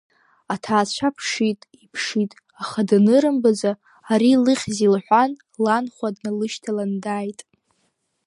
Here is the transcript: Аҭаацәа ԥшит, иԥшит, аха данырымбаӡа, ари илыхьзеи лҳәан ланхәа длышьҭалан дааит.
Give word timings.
Аҭаацәа 0.53 1.09
ԥшит, 1.15 1.61
иԥшит, 1.83 2.31
аха 2.61 2.81
данырымбаӡа, 2.89 3.71
ари 4.11 4.29
илыхьзеи 4.35 4.91
лҳәан 4.95 5.31
ланхәа 5.63 6.07
длышьҭалан 6.15 6.91
дааит. 7.03 7.39